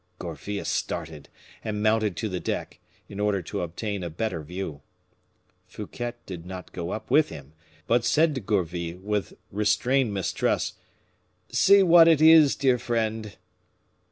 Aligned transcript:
Gourville 0.17 0.65
started, 0.65 1.29
and 1.63 1.83
mounted 1.83 2.17
to 2.17 2.27
the 2.27 2.39
deck, 2.39 2.79
in 3.07 3.19
order 3.19 3.43
to 3.43 3.61
obtain 3.61 4.03
a 4.03 4.09
better 4.09 4.41
view. 4.41 4.81
Fouquet 5.67 6.13
did 6.25 6.43
not 6.43 6.71
go 6.71 6.89
up 6.89 7.11
with 7.11 7.29
him, 7.29 7.53
but 7.85 8.03
said 8.03 8.33
to 8.33 8.41
Gourville, 8.41 8.97
with 8.97 9.33
restrained 9.51 10.11
mistrust: 10.11 10.73
"See 11.51 11.83
what 11.83 12.07
it 12.07 12.19
is, 12.19 12.55
dear 12.55 12.79
friend." 12.79 13.37